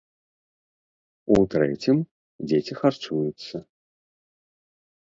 [1.35, 1.97] У трэцім
[2.47, 3.57] дзеці харчуюцца.